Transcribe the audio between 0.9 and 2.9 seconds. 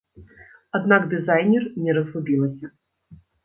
дызайнер не разгубілася.